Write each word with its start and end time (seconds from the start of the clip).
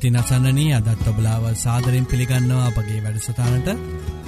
ඉතින් 0.00 0.16
අසන්නනී 0.16 0.70
අදත් 0.72 1.02
ඔබලාව 1.04 1.42
සාදරෙන් 1.54 2.04
පිළිගන්නවා 2.06 2.68
අපගේ 2.68 3.00
වැඩසටානට 3.04 3.68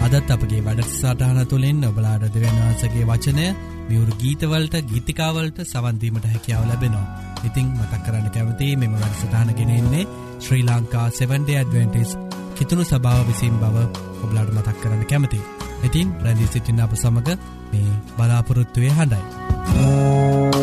අදත් 0.07 0.31
අපගේ 0.31 0.61
වැඩසටහන 0.61 1.39
තුළින් 1.47 1.79
ඔබලාට 1.83 2.27
දෙවන්වහන්සගේ 2.27 3.07
වචනය 3.07 3.47
මියවරු 3.89 4.13
ගීතවලට 4.15 4.77
ගීතිකාවලට 4.91 5.63
සවන්දීමට 5.65 6.27
හැකියාව 6.27 6.67
ලැබෙනවා. 6.67 7.07
ඉතිං 7.43 7.71
මතක් 7.71 8.03
කරන්න 8.05 8.29
කැමති 8.31 8.69
මෙම 8.77 8.93
වැඩසටහන 8.97 9.55
ගෙනෙන්නේ 9.55 10.05
ශ්‍රී 10.41 10.63
ලංකා 10.63 11.07
7ඩේ 11.13 11.57
ඇඩවෙන්ටිස් 11.59 12.13
කිතුුණු 12.55 12.85
සභාව 12.85 13.25
විසින් 13.27 13.57
බව 13.57 13.77
ඔබලාට 14.21 14.53
මතක් 14.53 14.77
කරන්න 14.83 15.07
කැමති. 15.07 15.41
ඉතින් 15.83 16.13
රැදි 16.21 16.47
සිටින්න 16.49 16.85
අප 16.85 16.93
සමඟ 16.95 17.33
මේ 17.73 17.97
බලාපොරොත්තුවය 18.13 18.89
හඬයි. 18.91 19.25
අතදිනේ 19.65 20.62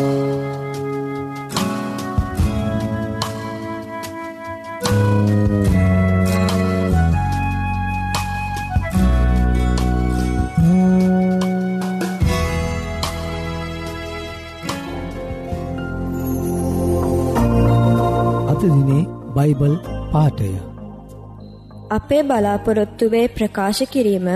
අපේ 21.90 22.22
බලාපොරොත්තුවේ 22.22 23.26
ප්‍රකාශ 23.28 23.82
කිරීම 23.86 24.28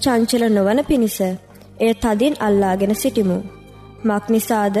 චංචල 0.00 0.44
නොවන 0.48 0.80
පිණිස 0.84 1.18
එය 1.80 1.92
තදින් 1.94 2.34
අල්ලාගෙන 2.40 2.94
සිටිමු. 2.94 3.38
මක්නිසාද 4.04 4.76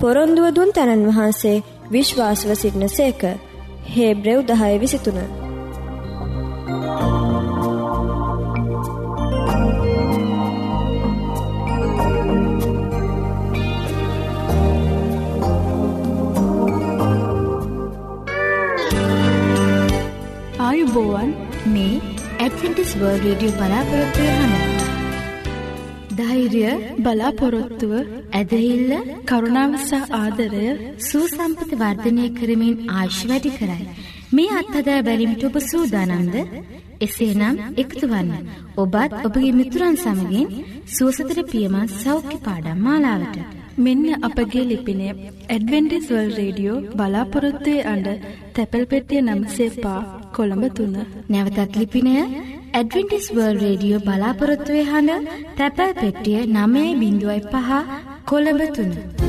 පොරොන්දුව 0.00 0.46
දුන් 0.52 0.70
තැනන් 0.72 1.06
වහන්සේ 1.08 1.62
විශ්වාසව 1.92 2.50
සිටින 2.54 2.88
සේක 2.88 3.22
හේබ්‍රෙව් 3.88 4.40
දහය 4.42 4.74
විසිතුන. 4.80 5.43
වර්ල් 22.94 23.18
රේඩියෝ 23.22 23.56
බලාපොරොත්වය 23.58 24.26
හඬ. 24.30 24.74
ධෛර්ය 26.18 26.62
බලාපොරොත්තුව 26.98 27.92
ඇදහිල්ල 28.32 28.92
කරුණාවසා 29.24 30.04
ආදරය 30.18 30.66
සූසම්පති 31.08 31.80
වර්ධනය 31.80 32.26
කරමින් 32.38 32.76
ආශ් 32.92 33.20
වැඩි 33.30 33.52
කරයි. 33.58 33.88
මේ 34.32 34.54
අත්හදා 34.60 35.00
බැලිමිට 35.02 35.44
ඔබ 35.48 35.56
සූදානන්ද 35.62 36.36
එසේනම් 37.00 37.60
එකතුවන්න 37.76 38.30
ඔබත් 38.76 39.18
ඔබගේ 39.20 39.52
මිතුරන් 39.52 39.96
සමගින් 39.96 40.48
සුවසතර 40.88 41.40
පියමත් 41.52 41.98
සෞඛ්‍ය 41.98 42.38
පාඩම් 42.46 42.82
මාලාවට. 42.86 43.36
මෙන්න 43.78 44.06
අපගේ 44.22 44.64
ලිපිනය 44.64 45.06
ඇඩවෙන්ඩිස්වල් 45.48 46.28
රේඩියෝ 46.38 46.82
බලාපොරොත්තුවේ 46.92 47.86
අඩ 47.92 48.06
තැපැල් 48.54 48.84
පෙටිය 48.86 49.22
නම්සේ 49.22 49.70
පා 49.82 50.00
කොළඹ 50.36 50.64
තුන්න. 50.76 50.96
නැවතත් 51.28 51.72
ලිපිනය 51.76 52.14
ඇඩවෙන්ටිස් 52.78 53.26
වර්ල් 53.34 53.60
රේඩියෝ 53.64 54.00
බලාපොරොත්තුවේ 54.06 54.86
හඬ 54.88 55.28
තැපැල් 55.58 55.94
පෙට්ටිය 56.00 56.40
නමේ 56.54 56.88
බිඳුවයි 57.02 57.42
පහ 57.52 57.70
කොළඹ 58.30 58.66
තුන්න. 58.76 59.23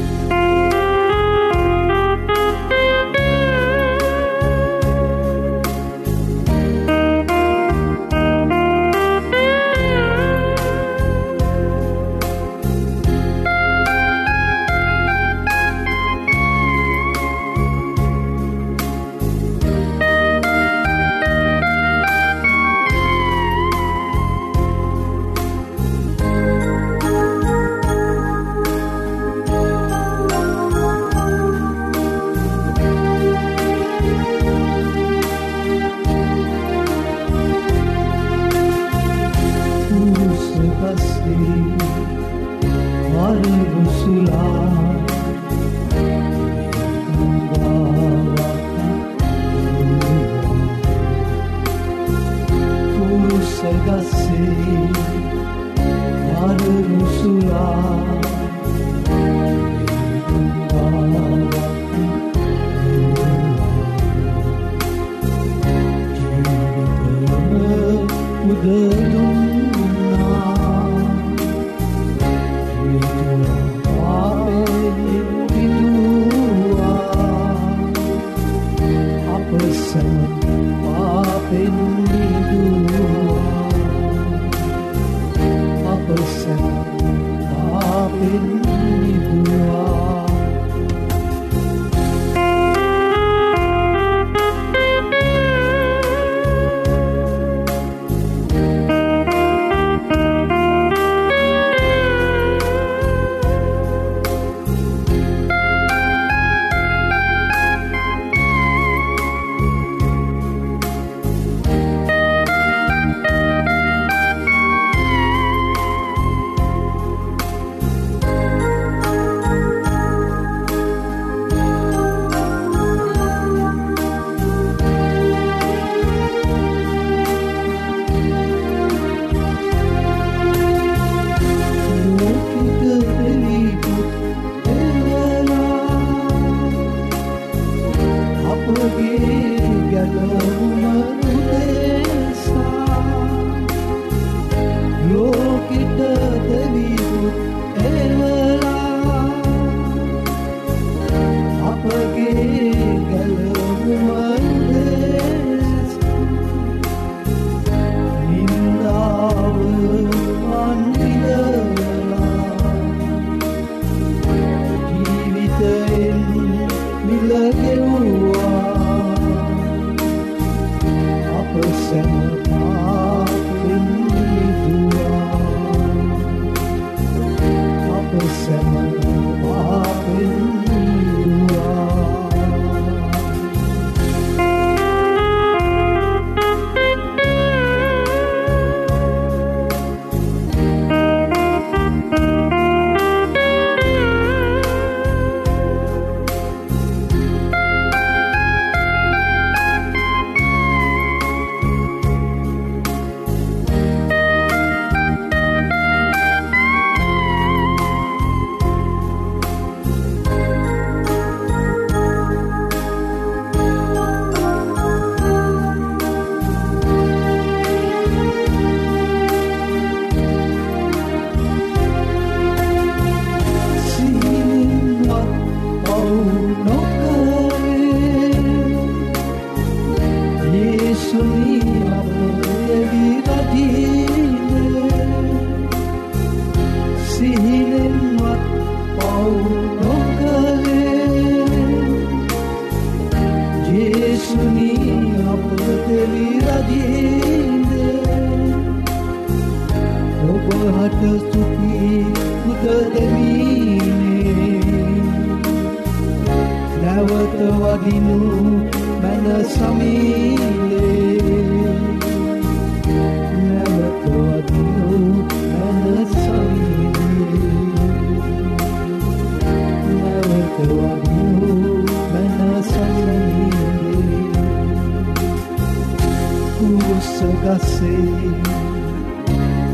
sugase 277.13 277.95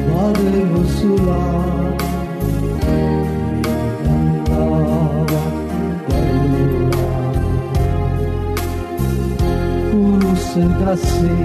Vale 0.08 0.64
musula 0.72 1.42
Sugase 10.52 11.36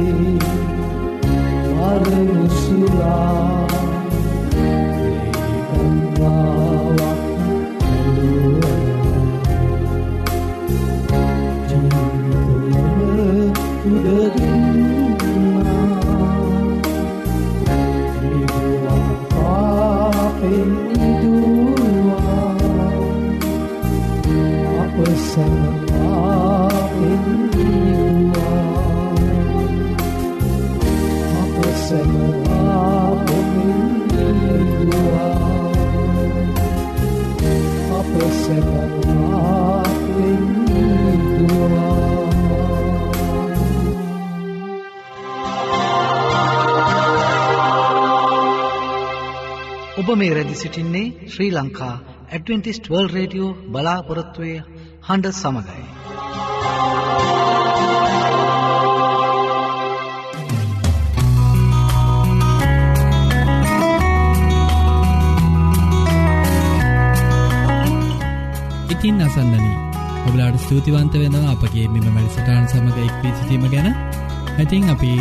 Vale 1.77 2.21
musula 2.33 3.15
Vale 5.69 6.21
musula 6.21 6.66
මේ 50.27 50.35
රැදි 50.35 50.55
සිටින්නේ 50.55 51.29
Sri 51.33 51.51
Lanka 51.53 51.93
Adventist 52.29 52.87
world 52.91 53.09
radio 53.11 53.51
බලාපොරොත්තුවය 53.69 54.55
හඬ 55.07 55.27
සමඟයි. 55.33 55.85
ඉතින් 68.89 69.23
අසන්නනී 69.23 69.77
ඔබලාට 70.25 70.61
ස්තුතිවන්ත 70.61 71.15
වෙනවා 71.17 71.55
අපගේ 71.55 71.89
මෙම 71.89 72.11
මැරිසටාන් 72.11 72.69
සමඟ 72.69 73.01
එක්වී 73.05 73.37
සිටීම 73.37 73.71
ගැන 73.71 73.91
ඇතින් 74.59 74.91
අපි 74.91 75.15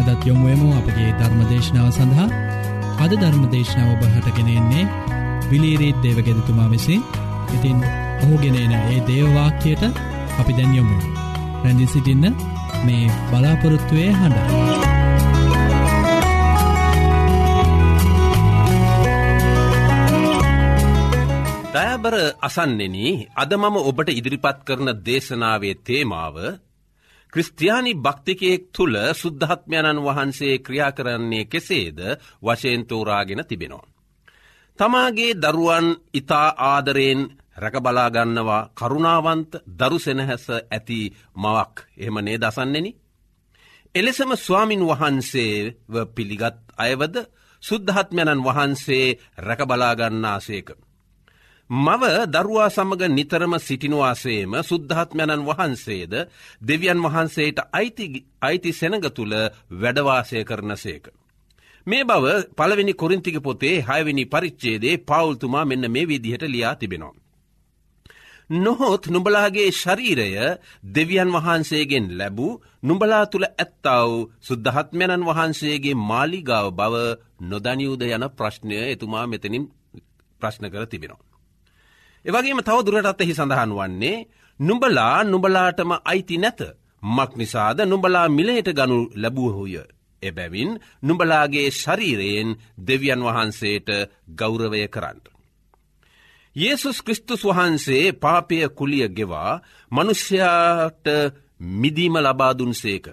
අදත් 0.00 0.26
යොමුුවමු 0.26 0.76
අපගේ 0.76 1.10
ධර්මදේශනාව 1.16 1.90
සඳහා 1.92 2.47
අද 2.98 3.12
ධර්මදේශනාව 3.14 3.90
ඔබහටගෙනෙන්නේ 3.96 4.84
විලීරීත් 5.50 5.98
දේවගෙදතුමා 6.02 6.68
විසින් 6.68 7.02
ඉතින් 7.54 7.78
ඔහුගෙනන 8.22 8.74
ඒ 8.74 8.98
දේවවාක්‍යයට 9.06 9.82
අපි 10.38 10.52
දැන් 10.52 10.74
යොමු 10.74 10.96
රැඳි 11.62 11.86
සිටින්න 11.86 12.26
මේ 12.84 13.04
බලාපොරොත්තුවය 13.30 14.06
හඬ. 14.12 14.38
දෑබර 21.74 22.16
අසන්නෙන 22.40 22.96
අද 23.34 23.50
මම 23.54 23.76
ඔබට 23.82 24.08
ඉදිරිපත් 24.12 24.58
කරන 24.66 24.90
දේශනාවේ 25.02 25.76
තේමාව 25.82 26.36
ක්‍රස්තියානි 27.32 27.92
භක්තිකයෙක් 27.96 28.62
තුළ 28.72 28.96
සුද්ධහත්මයණන් 29.14 30.04
වහන්සේ 30.04 30.54
ක්‍රියා 30.58 30.92
කරන්නේ 30.92 31.44
කෙසේද 31.44 31.98
වශයෙන් 32.42 32.82
තෝරාගෙන 32.86 33.42
තිබෙනවා. 33.44 33.88
තමාගේ 34.78 35.32
දරුවන් 35.36 35.86
ඉතා 36.14 36.48
ආදරයෙන් 36.66 37.20
රැකබලාගන්නවා 37.56 38.68
කරුණාවන්ත 38.74 39.50
දරු 39.78 39.98
සෙනහැස 39.98 40.46
ඇති 40.50 41.00
මවක් 41.34 41.74
එහමනේ 41.98 42.38
දසන්නෙන. 42.38 42.86
එලෙසම 43.94 44.30
ස්වාමින් 44.36 44.82
වහන්සේව 44.82 45.94
පිළිගත් 46.14 46.58
අයවද 46.76 47.16
සුද්ධහත්මයණන් 47.62 48.44
වහන්සේ 48.44 49.06
රැකබලාගන්නාසේක. 49.38 50.68
මව 51.70 52.02
දරුවා 52.26 52.70
සමග 52.70 53.02
නිතරම 53.08 53.54
සිටිනවාසේම 53.58 54.52
සුද්ධහත්මයණන් 54.62 55.44
වහන්සේද 55.44 56.12
දෙවියන් 56.62 57.00
වහන්සේට 57.00 57.58
අයිති 58.40 58.72
සෙනග 58.72 59.04
තුළ 59.10 59.34
වැඩවාසය 59.72 60.44
කරනසේක. 60.44 61.04
මේ 61.86 62.04
බව 62.04 62.24
පළවෙනි 62.56 62.94
කොරින්තික 62.94 63.36
පොතේ 63.40 63.82
හයවෙනි 63.82 64.24
පරිච්චේදේ 64.26 64.96
පවුල්තුමා 65.00 65.64
මෙන්න 65.64 65.84
මේ 65.88 66.06
විදිහට 66.06 66.42
ලියා 66.44 66.74
තිබෙනවා. 66.74 67.14
නොහොත් 68.50 69.04
නුඹලාගේ 69.06 69.70
ශරීරය 69.72 70.30
දෙවියන් 70.86 71.30
වහන්සේගෙන් 71.30 72.06
ලැබූ 72.18 72.60
නුඹලා 72.82 73.24
තුළ 73.26 73.46
ඇත්තාව 73.46 74.10
සුද්ධහත්මයණන් 74.40 75.26
වහන්සේගේ 75.26 76.00
මාලිගාව 76.02 76.66
බව 76.72 76.94
නොදනියූද 77.42 78.02
යන 78.06 78.24
ප්‍රශ්නය 78.30 78.76
එතුමා 78.86 79.26
මෙතනින් 79.26 79.64
ප්‍රශ්න 80.40 80.64
කර 80.66 80.86
තිබෙනවා. 80.86 81.27
එවගේම 82.24 82.60
තව 82.60 82.78
දුරටත් 82.80 83.20
එහි 83.20 83.34
සඳහන් 83.34 83.72
වන්නේ 83.72 84.26
නුඹලා 84.60 85.16
නුඹලාටම 85.24 85.90
අයිති 86.02 86.36
නැත 86.38 86.60
මක් 87.02 87.30
නිසාද 87.34 87.78
නුඹලා 87.82 88.28
මිලයට 88.28 88.68
ගනු 88.72 88.98
ලැබූහුය. 89.14 89.74
එබැවින් 90.22 90.70
නුඹලාගේ 91.02 91.68
ශරීරයෙන් 91.72 92.48
දෙවියන් 92.78 93.22
වහන්සේට 93.22 93.88
ගෞරවය 94.30 94.88
කරන්න. 94.88 95.20
Yesසුස් 96.56 96.98
කෘස්තුස් 97.00 97.42
වහන්සේ 97.44 98.12
පාපය 98.14 98.56
කුලිය 98.70 99.08
ගෙවා 99.08 99.60
මනුෂ්‍යයාට 99.90 101.06
මිදීම 101.60 102.14
ලබාදුන් 102.16 102.74
සේක. 102.74 103.06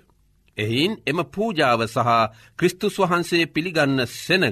එහින් 0.57 0.91
එම 1.05 1.19
පූජාව 1.25 1.81
සහ 1.85 2.09
ක්‍රිස්තුස් 2.57 2.95
වහන්සේ 2.99 3.45
පිළිගන්න 3.47 3.99
සෙනග 4.17 4.45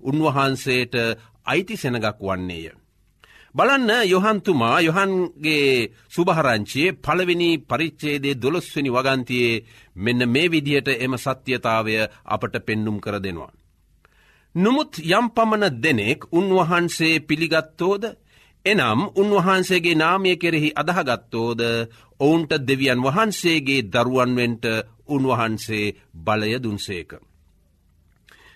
උන්වහන්සේට 0.00 0.94
අයිති 1.44 1.76
සෙනගක් 1.76 2.06
වන්නේය. 2.20 2.66
බලන්න 3.54 3.90
යොහන්තුමා 4.06 4.80
යොහන්ගේ 4.80 5.90
සුභහරංචියයේ 6.08 6.96
පළවෙනි 6.96 7.50
පරිච්චේදේ 7.60 8.34
දොළොස්වනි 8.36 8.90
වගන්තියේ 8.90 9.62
මෙන්න 9.96 10.20
මේ 10.26 10.48
විදිහට 10.48 10.88
එම 10.96 11.14
සත්‍යතාවය 11.16 11.94
අපට 12.26 12.54
පෙන්නුම් 12.60 12.96
කර 12.98 13.16
දෙනවා. 13.18 13.52
නොමුත් 14.54 14.92
යම් 15.00 15.26
පමණ 15.30 15.76
දෙනෙක් 15.76 16.20
උන්වහන්සේ 16.30 17.20
පිළිගත්තෝද 17.20 18.04
එනම් 18.64 19.00
උන්වහන්සේගේ 19.14 19.96
නාමය 19.96 20.32
කෙරෙහි 20.36 20.70
අදහගත්තෝද 20.74 21.60
ඔවුන්ට 22.20 22.52
දෙවියන් 22.60 23.00
වහන්සේගේ 23.00 23.86
දරුවන්වෙන්ට 23.86 24.64
උන්වහන්සේ 25.06 25.94
බලය 26.16 26.52
දුන්සේක. 26.58 27.10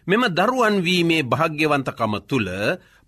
මෙම 0.06 0.22
දරුවන්වීමේ 0.30 1.22
භාග්‍යවන්තකම 1.25 2.12
තුළ 2.22 2.49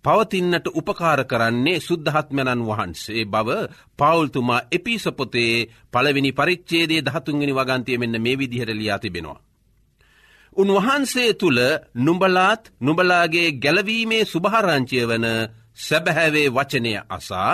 පවතින්නට 0.05 0.67
උපකාර 0.71 1.21
කරන්නේ 1.25 1.79
සුද්ධහත්මනන් 1.79 2.61
වහන්සේ 2.63 3.23
බව 3.27 3.49
පවුල්තුමා 3.97 4.65
එපිසපොතේ 4.71 5.55
පළවෙනි 5.91 6.31
පරිච්චේදේ 6.33 7.01
දහතුන්ගෙන 7.03 7.53
වගන්තය 7.53 7.97
මෙන්න 7.97 8.15
මේ 8.19 8.35
විදිහට 8.35 8.71
ලියා 8.71 8.99
තිබෙනවා. 8.99 9.39
උන්වහන්සේ 10.57 11.31
තුළ 11.35 11.59
නුඹලාත් 11.97 12.63
නුබලාගේ 12.79 13.49
ගැලවීමේ 13.53 14.23
සුභහරංචය 14.25 14.99
වන 15.03 15.25
සැබැහැවේ 15.77 16.49
වචනය 16.49 16.93
අසා 17.09 17.53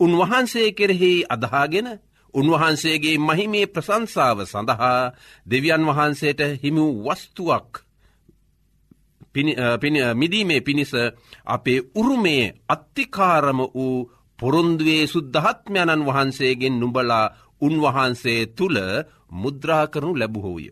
උන්වහන්සේ 0.00 0.68
කෙරෙහි 0.72 1.12
අදහාගෙන 1.28 1.88
උන්වහන්සේගේ 2.34 3.18
මහිමේ 3.20 3.66
ප්‍රසංසාව 3.66 4.38
සඳහා 4.44 5.12
දෙවියන් 5.46 5.84
වහන්සේට 5.88 6.40
හිමි 6.62 6.84
වස්තුවක් 7.04 7.70
මිදීමේ 10.14 10.60
පිණිස 10.60 10.92
අපේ 11.46 11.80
උරුමේ 11.94 12.54
අත්තිකාරම 12.68 13.58
වූ 13.58 14.10
පොරොන්දුවේ 14.38 15.06
සුද්ධහත්මයණන් 15.06 16.06
වහන්සේගෙන් 16.06 16.80
නුඹලා 16.80 17.26
උන්වහන්සේ 17.62 18.46
තුළ 18.48 18.78
මුද්‍රාකරනු 19.32 20.12
ලැබුහෝය. 20.14 20.66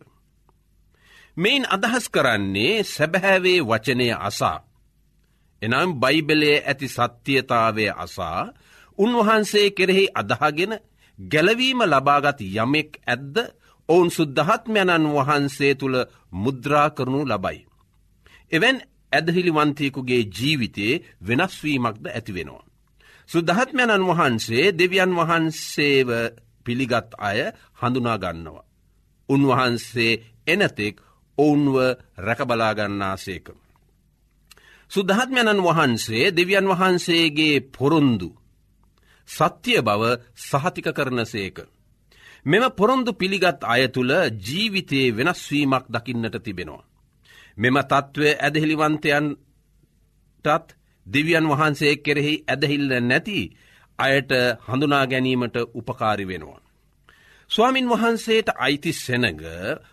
මෙයින් 1.37 1.65
අදහස් 1.67 2.07
කරන්නේ 2.09 2.85
සැබැහැවේ 2.85 3.61
වචනය 3.61 4.09
අසා. 4.21 4.59
එනම් 5.63 5.91
බයිබලේ 5.95 6.57
ඇති 6.63 6.89
සත්‍යතාවය 6.89 7.87
අසා 7.97 8.53
උන්වහන්සේ 8.99 9.69
කෙරෙහි 9.71 10.05
අදහගෙන 10.15 10.73
ගැලවීම 11.19 11.81
ලබාගත් 11.83 12.41
යමෙක් 12.41 12.91
ඇද්ද 13.07 13.37
ඔවුන් 13.89 14.11
සුද්ධහත්මයණන් 14.11 15.11
වහන්සේ 15.15 15.75
තුළ 15.75 15.97
මුද්‍රා 16.35 16.89
කරනු 16.91 17.21
ලබයි. 17.25 17.68
එවැන් 18.53 18.79
ඇදහිලිවන්තයකුගේ 19.13 20.23
ජීවිතයේ 20.31 21.03
වෙනස්වීමක්ද 21.23 22.05
ඇතිවෙනවා. 22.09 22.65
සුද්ධහත්මයණන් 23.29 24.09
වහන්සේ 24.09 24.65
දෙවියන් 24.73 25.13
වහන්සේව 25.13 26.11
පිළිගත් 26.67 27.11
අය 27.21 27.39
හඳුනාගන්නවා. 27.81 28.69
උන්වහන්සේ 29.29 30.13
එනතෙක් 30.47 30.97
ඔවුන්ව 31.39 31.77
රැකබලාගන්නාසේක. 32.19 33.47
සුද්ධහත්මයණන් 34.91 35.65
වහන්සේ 35.65 36.25
දෙවියන් 36.33 36.67
වහන්සේගේ 36.67 37.57
පොරොන්දු 37.71 38.31
සත්‍යය 39.29 39.81
බව 39.83 40.03
සහතික 40.39 40.89
කරන 40.93 41.21
සේක. 41.27 41.57
මෙම 42.47 42.65
පොරොන්දු 42.71 43.13
පිළිගත් 43.13 43.61
අය 43.65 43.83
තුළ 43.89 44.13
ජීවිතයේ 44.41 45.15
වෙනස්වීමක් 45.17 45.85
දකින්නට 45.87 46.37
තිබෙනවා. 46.39 46.87
මෙම 47.59 47.77
තත්ත්වය 47.83 48.29
ඇදහිලිවන්තයන්ටත් 48.39 49.39
දෙවියන් 51.07 51.47
වහන්සේ 51.49 51.95
කෙරෙහි 51.99 52.35
ඇදහිල්ල 52.47 52.93
නැති 53.01 53.41
අයට 53.99 54.31
හඳුනා 54.69 55.05
ගැනීමට 55.07 55.57
උපකාරි 55.75 56.27
වෙනවා. 56.27 56.61
ස්වාමින් 57.51 57.89
වහන්සේට 57.89 58.49
අයිති 58.57 58.93
සෙනග 58.95 59.43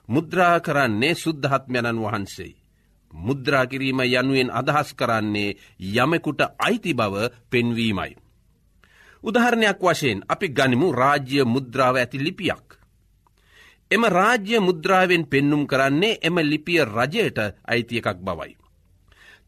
මුද්‍රා 0.08 0.60
කරන්නේ 0.60 1.16
සුද්ධහත්මයණන් 1.16 2.02
වහන්සේ. 2.02 2.54
මුද්‍රාකිරීම 3.14 4.00
යනුවෙන් 4.02 4.52
අදහස් 4.52 4.94
කරන්නේ 4.94 5.56
යමෙකුට 5.96 6.42
අයිති 6.60 6.94
බව 6.94 7.16
පෙන්වීමයි. 7.50 8.16
උදාහරණයක් 9.24 9.80
වශයෙන් 9.82 10.24
අපි 10.28 10.48
ගනිමු 10.50 10.92
රාජ්‍ය 10.92 11.44
මුද්‍රාව 11.46 11.96
ඇති 11.96 12.18
ලිපියක්. 12.20 12.75
එම 13.92 14.04
රාජ්‍ය 14.08 14.60
මුද්‍රාවෙන් 14.60 15.24
පෙන්නුම් 15.26 15.64
කරන්නේ 15.68 16.20
එම 16.22 16.36
ලිපිය 16.42 16.82
රජයට 16.88 17.38
අයිති 17.64 18.02
එකක් 18.02 18.20
බවයි. 18.20 18.54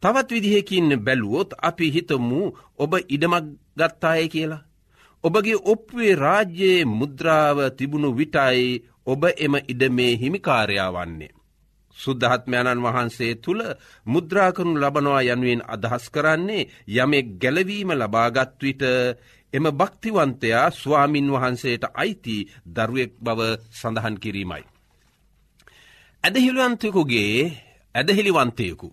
තවත් 0.02 0.28
විදිහකින් 0.30 0.88
බැලුවොත් 0.98 1.50
අපි 1.60 1.86
හිතමු 1.90 2.40
ඔබ 2.78 2.92
ඉඩමක් 3.06 3.46
ගත්තාය 3.76 4.28
කියලා. 4.28 4.64
ඔබගේ 5.24 5.62
ඔප්වේ 5.64 6.14
රාජ්‍යයේ 6.16 6.88
මුද්‍රාව 6.90 7.58
තිබුණු 7.76 8.10
විටයි 8.12 8.82
ඔබ 9.06 9.22
එම 9.36 9.54
ඉඩමේ 9.64 10.12
හිමිකාරයා 10.16 10.90
වන්නේ. 10.90 11.34
සුද්ධහත්මයණන් 11.96 12.84
වහන්සේ 12.84 13.32
තුළ 13.36 13.62
මුද්‍රාකරනු 14.06 14.74
ලබනවා 14.76 15.22
යනුවෙන් 15.26 15.62
අදහස් 15.66 16.04
කරන්නේ 16.10 16.68
යමෙක් 16.96 17.28
ගැලවීම 17.42 17.90
ලබාගත්විට 17.92 18.82
එම 19.52 19.64
භක්තිවන්තයා 19.72 20.70
ස්වාමින් 20.72 21.28
වහන්සේට 21.32 21.84
අයිති 21.94 22.36
දරුවෙක් 22.66 23.12
බව 23.18 23.40
සඳහන් 23.72 24.16
කිරීමයි. 24.16 24.64
ඇදහිළුවන්තයකුගේ 26.24 27.34
ඇදහිලිවන්තයකු. 27.94 28.88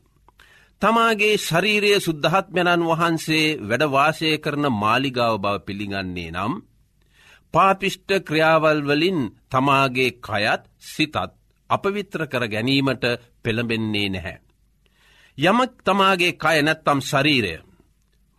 තමාගේ 0.82 1.36
ශරීරය 1.38 1.92
සුද්ධහත්මයණන් 2.00 2.88
වහන්සේ 2.88 3.58
වැඩවාසය 3.70 4.30
කරන 4.38 4.66
මාලිගාව 4.74 5.36
බව 5.38 5.56
පිළිගන්නේ 5.66 6.32
නම්, 6.32 6.54
පාපිෂ්ට 7.54 8.10
ක්‍රියාවල් 8.28 8.80
වලින් 8.82 9.20
තමාගේ 9.52 10.12
කයත් 10.20 10.64
සිතත් 10.86 11.16
අපවිත්‍ර 11.70 12.22
කර 12.28 12.44
ගැනීමට 12.48 13.04
පෙළඹෙන්නේ 13.44 14.10
නැහැ. 14.10 14.38
යමක් 15.38 15.72
තමාගේ 15.84 16.34
කය 16.34 16.58
නැත්තම් 16.62 17.00
ශරීරය. 17.02 17.56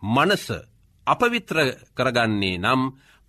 මනස 0.03 0.45
අපවිත්‍ර 1.07 1.57
කරගන්නේ 1.93 2.57
නම් 2.57 2.81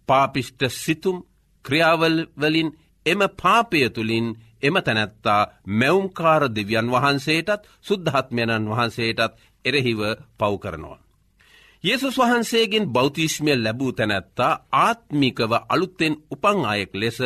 පාපිෂ්ට 0.09 0.61
සිතුම් 0.75 1.19
ක්‍රියාවල් 1.65 2.17
වලින් 2.37 2.69
එම 3.07 3.21
පාපය 3.37 3.81
තුළින් 3.91 4.27
එම 4.63 4.77
තැනැත්තා 4.77 5.49
මැවුම්කාර 5.71 6.43
දෙවියන් 6.51 6.89
වහන්සේටත් 6.91 7.63
සුද්ධහත්මයණන් 7.81 8.71
වහන්සේටත් 8.71 9.37
එරෙහිව 9.65 10.01
පව් 10.39 10.53
කරනවා. 10.59 10.99
යේසුස් 11.85 12.17
වහන්සේගෙන් 12.19 12.87
බෞතිශ්මය 12.87 13.53
ලැබූ 13.57 13.93
තැනැත්තා 13.93 14.53
ආත්මිකව 14.77 15.53
අලුත්තෙන් 15.69 16.15
උපං 16.31 16.59
අයෙක් 16.65 16.93
ලෙස 16.95 17.19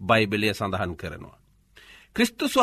බයිබලය 0.00 0.48
සඳහන් 0.50 0.92
කරනවා. 0.96 1.38
ක්‍රිස්තුස් 2.16 2.54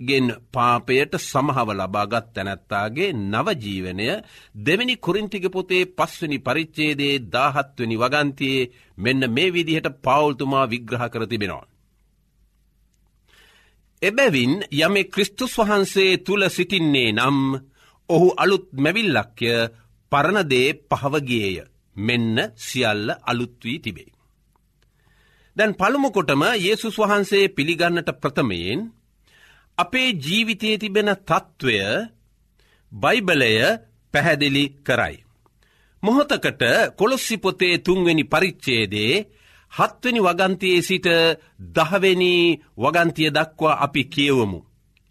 වහන්සේගෙන් 0.00 0.36
පාපයට 0.50 1.12
සමහව 1.18 1.68
ලබාගත් 1.70 2.26
තැනැත්තාගේ 2.34 3.12
නවජීවනය 3.12 4.08
දෙවැනි 4.56 4.96
කොරින්තික 4.98 5.44
පොතේ 5.48 5.84
පස්වනි 5.88 6.38
පරිච්චේදේ 6.38 7.22
දාහත්වනි 7.26 7.96
වගන්තියේ 7.96 8.70
මෙන්න 8.98 9.22
මේ 9.28 9.52
විදිහට 9.52 9.88
පවුල්තුමා 10.02 10.66
විග්‍රහ 10.66 11.04
කර 11.04 11.26
තිබෙනවා. 11.26 11.68
එබැවින් 14.02 14.54
යම 14.78 14.94
ක්‍රිස්තුස් 15.06 15.54
වහන්සේ 15.58 16.18
තුළ 16.18 16.48
සිටින්නේ 16.48 17.12
නම් 17.12 17.38
ඔහු 18.08 18.28
අලුත් 18.36 18.66
මැවිල්ලක්ය 18.74 19.52
පරණදේ 20.12 20.68
පහවගේය 20.90 21.56
මෙන්න 21.96 22.36
සියල්ල 22.58 23.08
අලුත්වී 23.22 23.78
තිබේ. 23.78 24.12
දැන් 25.56 25.72
පළමුකොටම 25.74 26.42
යේසුස් 26.56 26.96
වහන්සේ 26.98 27.44
පිළිගන්නට 27.48 28.10
ප්‍රථමයෙන් 28.14 28.80
අපේ 29.80 30.10
ජීවිතයේ 30.18 30.78
තිබෙන 30.78 31.10
තත්ත්වය 31.18 31.76
බයිබලය 32.92 33.52
පැහැදිලි 34.14 34.64
කරයි. 34.80 35.16
මොහොතකට 36.02 36.62
කොළොස්සිපොතේ 36.98 37.74
තුන්වෙනි 37.78 38.24
පරිච්චේදේ 38.24 39.14
හත්වනි 39.72 40.20
වගන්තයේ 40.20 40.80
සිට 40.82 41.06
දහවෙනි 41.74 42.34
වගන්තිය 42.76 43.30
දක්වා 43.30 43.80
අපි 43.80 44.02
කියවමු. 44.04 44.58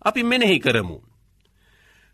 අපි 0.02 0.22
මෙනෙහි 0.24 0.58
කරමු. 0.60 0.98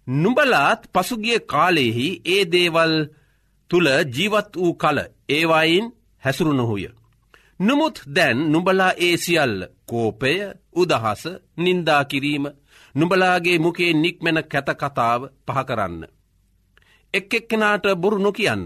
නුඹලාත් 0.08 0.82
පසුගිය 0.94 1.40
කාලෙහි 1.44 2.08
ඒ 2.26 2.44
දේවල් 2.46 2.94
තුළ 3.72 3.88
ජීවත් 4.08 4.52
වූ 4.56 4.74
කල 4.74 4.98
ඒවායින් 5.30 5.88
හැසුරුණොහුය. 6.24 6.86
නමුත් 7.60 7.98
දැන් 8.08 8.40
නුඹලා 8.52 8.94
ඒ 8.98 9.16
සියල්ල 9.18 9.58
කෝපය 9.86 10.34
උදහස 10.76 11.24
නින්දාකිරීම 11.58 12.46
නුඹලාගේ 12.96 13.60
මුකේ 13.60 13.94
නික්මෙන 13.96 14.38
කැතකතාව 14.44 15.22
පහකරන්න. 15.48 16.02
එක් 17.14 17.34
එක්කෙනාට 17.34 17.86
බොරු 17.96 18.18
නොකියන්න. 18.20 18.66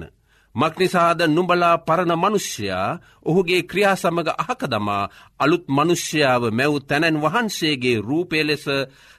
මක්නිසාද 0.56 1.20
නුඹලා 1.28 1.78
පරණ 1.80 2.14
මනුෂ්‍යයා 2.16 3.00
ඔහුගේ 3.24 3.62
ක්‍රියා 3.64 3.96
සමඟ 3.96 4.32
අහක 4.38 4.62
දමා 4.66 5.10
අලුත් 5.40 5.66
මනුෂ්‍යාව 5.68 6.44
මැව් 6.52 6.74
තැනැන් 6.82 7.22
වහන්සේගේ 7.22 7.98
රූපය 8.00 8.38
ලෙස 8.44 8.66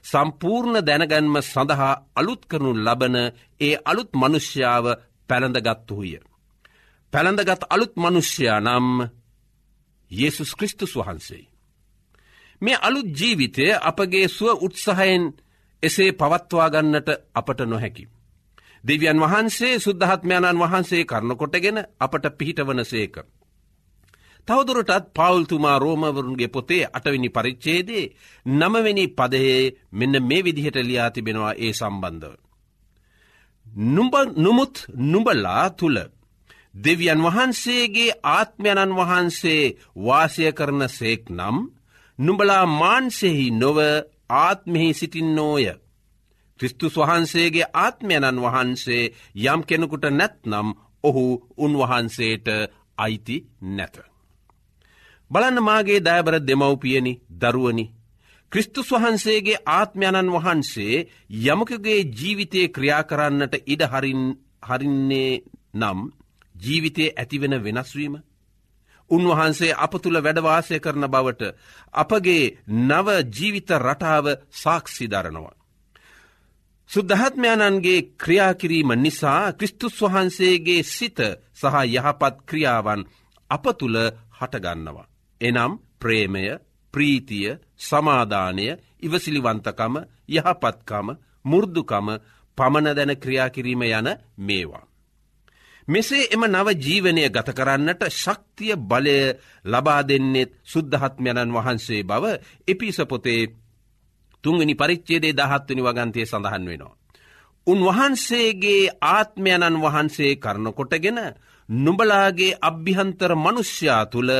සම්පූර්ණ 0.05 0.77
දැනගැන්ම 0.85 1.35
සඳහා 1.43 1.93
අලුත් 2.15 2.41
කරනු 2.45 2.71
ලබන 2.77 3.15
ඒ 3.61 3.75
අලුත් 3.85 4.11
මනුෂ්‍යාව 4.13 4.85
පැළඳගත්තුහුය. 5.29 6.13
පැළඳගත් 7.13 7.61
අලුත් 7.69 7.93
මනුෂ්‍යයා 7.95 8.59
නම් 8.59 8.87
යේසුස් 10.11 10.51
කෘස්තුස් 10.55 10.93
වහන්සේ. 10.95 11.50
මේ 12.61 12.77
අලුත් 12.77 13.09
ජීවිතය 13.11 13.65
අපගේ 13.81 14.27
සුව 14.29 14.63
උත්සාහයෙන් 14.63 15.23
එසේ 15.83 16.11
පවත්වාගන්නට 16.13 17.09
අපට 17.33 17.59
නොහැකි. 17.63 18.03
දෙවියන් 18.83 19.19
වහන්සේ 19.19 19.73
සුද්ධහත්මයණන් 19.79 20.61
වහන්සේ 20.61 21.03
කරනකොටගෙන 21.05 21.77
අපට 21.99 22.25
පිහිටවන 22.37 22.81
සේක. 22.85 23.15
තවදුරටත් 24.47 25.09
පවල්තුමා 25.13 25.77
රෝමවරුන්ගේ 25.79 26.47
පොතේ 26.47 26.83
අටවිනි 26.89 27.29
පරිච්චේදේ 27.29 28.05
නමවෙනි 28.45 29.05
පදහේ 29.09 29.73
මෙන්න 29.91 30.15
මේ 30.23 30.43
විදිහට 30.43 30.77
ලියා 30.79 31.09
තිබෙනවා 31.09 31.53
ඒ 31.55 31.73
සම්බන්ධව. 31.73 32.33
නුමුත් 34.37 34.75
නුඹල්ලා 35.03 35.69
තුළ 35.71 35.99
දෙවියන් 36.75 37.21
වහන්සේගේ 37.21 38.17
ආත්මයණන් 38.29 38.95
වහන්සේ 38.95 39.63
වාසය 39.97 40.51
කරන 40.51 40.81
සේක් 40.89 41.23
නම් 41.29 41.57
නුඹලා 42.21 42.65
මාන්සෙහි 42.73 43.45
නොව 43.53 43.77
ආත්මෙහි 44.39 44.89
සිටින්නෝය. 44.93 45.65
ක්‍රිස්තුස් 46.59 46.95
වහන්සේගේ 46.97 47.71
ආත්මයණන් 47.75 48.41
වහන්සේ 48.41 49.03
යම් 49.45 49.61
කෙනෙකුට 49.63 50.05
නැත්නම් 50.11 50.67
ඔහු 51.03 51.23
උන්වහන්සේට 51.57 52.47
අයිති 52.97 53.37
නැත. 53.69 53.95
බලන්න 55.31 55.57
මාගේ 55.61 55.99
දෑබර 55.99 56.35
දෙමව්පියනි 56.41 57.13
දරුවනි. 57.41 57.85
ක්‍රිස්තුස් 58.51 58.89
වහන්සේගේ 58.91 59.63
ආත්මයණන් 59.69 60.33
වහන්සේ 60.35 60.95
යමකගේ 61.45 61.99
ජීවිතය 62.13 62.61
ක්‍රියා 62.69 63.03
කරන්නට 63.03 63.53
ඉඩ 63.65 63.83
හරින්නේ 64.63 65.31
නම් 65.73 65.99
ජීවිතයේ 66.55 67.13
ඇතිවෙන 67.13 67.63
වෙනස්වීම. 67.63 68.15
උන්වහන්සේ 69.11 69.77
අප 69.77 69.93
තුළ 69.97 70.17
වැඩවාසය 70.17 70.79
කරන 70.79 71.05
බවට 71.07 71.43
අපගේ 71.93 72.43
නව 72.87 73.07
ජීවිත 73.29 73.69
රටාව 73.77 74.25
සාක්ෂිධරනවා. 74.53 75.55
සුද්ධහත්මයණන්ගේ 76.89 78.01
ක්‍රියාකිරීම 78.17 78.91
නිසා 78.95 79.53
ක්‍රිස්තුස් 79.53 79.97
වහන්සේගේ 80.03 80.81
සිත 80.85 81.19
සහ 81.55 81.75
යහපත් 81.87 82.35
ක්‍රියාවන් 82.45 83.01
අප 83.49 83.65
තුළ 83.79 83.97
හටගන්නවා. 84.37 85.07
එනම් 85.41 85.71
ප්‍රේමය 85.99 86.43
ප්‍රීතිය 86.93 87.49
සමාධානය 87.79 88.67
ඉවසිලිවන්තකම 89.01 89.95
යහපත්කම 90.29 91.07
මුර්දුකම 91.43 92.07
පමණ 92.57 92.95
දැන 92.95 93.13
ක්‍රියාකිරීම 93.17 93.81
යන 93.83 94.07
මේවා. 94.39 94.90
මෙසේ 95.91 96.29
එම 96.29 96.43
නව 96.47 96.67
ජීවනය 96.77 97.23
ගත 97.29 97.49
කරන්නට 97.51 98.03
ශක්තිය 98.13 98.75
බලය 98.83 99.17
ලබා 99.65 100.01
දෙන්නෙත් 100.03 100.51
සුද්ධහත්මයණන් 100.63 101.53
වහන්සේ 101.53 102.01
බව 102.03 102.23
එපිසපොතේ 102.67 103.41
තුන්ගනි 104.43 104.75
පරිච්චේදේ 104.75 105.33
දහත්වනි 105.33 105.81
වගන්තය 105.81 106.21
සඳහන් 106.23 106.65
වෙනවා. 106.65 106.97
උන්වහන්සේගේ 107.67 108.91
ආත්මයණන් 109.07 109.81
වහන්සේ 109.81 110.31
කරනකොටගෙන 110.37 111.19
නුඹලාගේ 111.69 112.57
අභ්‍යහන්තර 112.61 113.31
මනුෂ්‍යයා 113.37 114.03
තුළ 114.07 114.31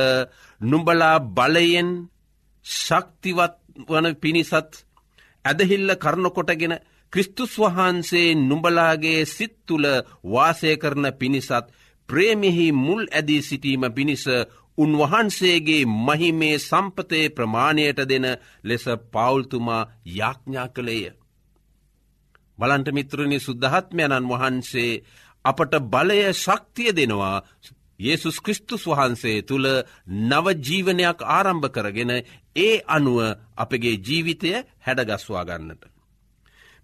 නුඹලා 0.60 1.16
බලයෙන් 1.30 1.90
ශක්තිවත් 2.66 3.54
වන 3.88 4.06
පිණිසත් 4.16 4.72
ඇදහිල්ල 5.44 5.90
කරනකොටගෙන 5.96 6.74
ක්‍රිස්තුස් 7.12 7.54
වහන්සේ 7.58 8.28
නුඹලාගේ 8.40 9.20
සිත් 9.26 9.54
තුළ 9.66 9.86
වාසය 10.24 10.70
කරන 10.76 11.06
පිණිසත් 11.12 11.66
ප්‍රේමිහි 12.08 12.66
මුල් 12.74 13.02
ඇදී 13.08 13.42
සිටීම 13.42 13.84
පිණිස 13.90 14.24
උන්වහන්සේගේ 14.78 15.84
මහිමේ 15.98 16.56
සම්පතේ 16.60 17.26
ප්‍රමාණයට 17.28 17.98
දෙන 18.04 18.26
ලෙස 18.64 18.84
පවුල්තුමා 19.12 19.88
යාඥා 20.08 20.68
කළේය. 20.68 21.04
බලන්ට 22.58 22.88
මිත්‍රණි 22.90 23.38
සුද්ධහත්මයණන් 23.40 24.30
වහන්සේ 24.30 25.02
අපට 25.44 25.72
බලය 25.84 26.20
ශක්තිය 26.34 26.90
දෙනවා 26.92 27.36
ඒසුස් 28.00 28.36
ක්‍රිස්තුස් 28.40 28.84
වහන්සේ 28.88 29.38
තුළ 29.42 29.66
නවජීවනයක් 30.22 31.18
ආරම්භ 31.28 31.68
කරගෙන 31.70 32.12
ඒ 32.58 32.74
අනුව 32.88 33.18
අපගේ 33.56 33.96
ජීවිතය 33.98 34.50
හැඩගස්වා 34.80 35.44
ගන්නට. 35.44 35.91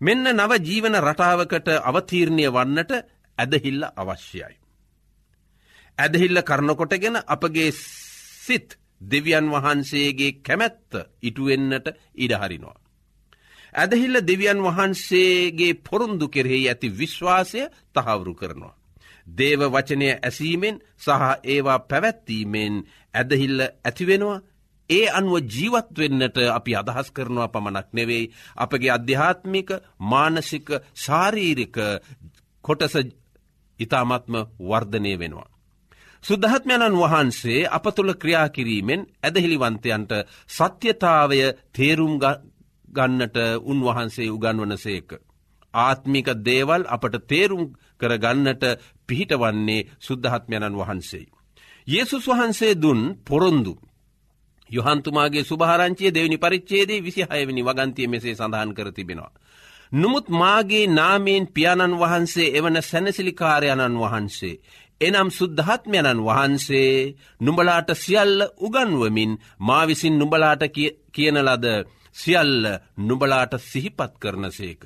මෙන්න 0.01 0.25
නව 0.31 0.53
ජීවන 0.61 0.97
රටාවකට 1.01 1.69
අවතීරණය 1.83 2.47
වන්නට 2.49 2.93
ඇදහිල්ල 3.39 3.83
අවශ්‍යයි. 3.95 4.55
ඇදහිල්ල 5.99 6.43
කරනකොටගෙන 6.43 7.17
අපගේ 7.27 7.71
සිත් 7.73 8.79
දෙවියන් 9.01 9.51
වහන්සේගේ 9.51 10.39
කැමැත්ත 10.41 10.91
ඉටුවෙන්නට 11.23 11.89
ඉඩහරිනවා. 12.17 12.79
ඇදහිල්ල 13.75 14.21
දෙවියන් 14.23 14.61
වහන්සේගේ 14.61 15.79
පොරුන්දු 15.81 16.29
කෙරෙහි 16.29 16.69
ඇති 16.69 16.89
විශ්වාසය 16.93 17.63
තහවුරු 17.95 18.35
කරනවා. 18.35 18.79
දේව 19.31 19.61
වචනය 19.67 20.09
ඇසීමෙන් 20.13 20.77
සහ 20.97 21.25
ඒවා 21.45 21.79
පැවැත්වීමෙන් 21.81 22.75
ඇදහිල්ල 23.15 23.61
ඇතිවෙනවා 23.61 24.43
ඒ 24.90 25.07
අනුව 25.11 25.37
ජීවත්වෙන්නට 25.46 26.37
අපි 26.51 26.72
අදහස් 26.77 27.09
කරනවා 27.11 27.48
පමණක් 27.48 27.88
නෙවෙයි 27.92 28.31
අපගේ 28.57 28.90
අධ්‍යාත්මික 28.90 29.68
මානසික 30.03 30.68
ශාරීරික 30.96 31.77
කොටස 32.64 32.94
ඉතාමත්ම 33.81 34.35
වර්ධනය 34.61 35.12
වෙනවා. 35.16 35.48
සුද්ධහත්මයණන් 36.24 36.96
වහන්සේ 36.96 37.68
අප 37.68 37.87
තුළ 37.90 38.12
ක්‍රියාකිරීමෙන් 38.14 39.07
ඇදහිලිවන්තයන්ට 39.22 40.12
සත්‍යතාවය 40.51 41.40
තේරුම් 41.72 42.14
ගන්නට 42.88 43.37
උන්වහන්සේ 43.62 44.31
උගන්වන 44.31 44.74
සේක. 44.79 45.11
ආත්මික 45.74 46.29
දේවල් 46.40 46.83
අපට 46.87 47.14
තේරුම් 47.27 47.64
කරගන්නට 48.01 48.64
පිහිටවන්නේ 49.09 49.87
සුද්ධහත්මයණන් 49.98 50.79
වහන්සේ. 50.79 51.27
යේසුස් 51.88 52.24
වහන්සේ 52.27 52.74
දුන් 52.74 53.01
පොරොන්දු. 53.24 53.74
යොහන්තුමාගේ 54.70 55.44
සුභාරංචිය 55.44 56.11
දෙවනි 56.11 56.38
පරිච්චේදේ 56.38 57.00
විසිහයවනි 57.00 57.62
වගන්තිය 57.62 58.07
මෙසේ 58.07 58.35
සඳහන් 58.35 58.74
කර 58.74 58.88
තිබෙනවා. 58.92 59.33
නමුත් 59.92 60.26
මාගේ 60.31 60.87
නාමයෙන් 60.88 61.46
පියාණන් 61.48 61.98
වහන්සේ 61.98 62.52
එවන 62.52 62.76
සැනසිලිකාරයණන් 62.83 63.96
වහන්සේ. 63.96 64.61
එනම් 65.00 65.28
සුද්ධහත්මයණන් 65.31 66.20
වහන්සේ 66.20 67.14
නුඹලාට 67.40 67.90
සියල්ල 67.96 68.40
උගන්වමින් 68.59 69.33
මා 69.59 69.85
විසින් 69.87 70.18
නුඹලාට 70.18 70.62
කියන 71.12 71.38
ලද 71.38 71.66
සියල්ල 72.16 72.64
නුබලාට 72.98 73.52
සිහිපත් 73.62 74.12
කරන 74.20 74.50
සේක. 74.50 74.83